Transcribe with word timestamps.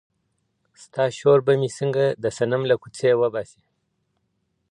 ستا 0.83 1.03
شور 1.17 1.39
به 1.45 1.53
مي 1.59 1.69
څنګه 1.77 2.03
د 2.23 2.25
صنم 2.37 2.61
له 2.69 2.75
کوڅې 2.81 3.09
وباسي 3.21 3.63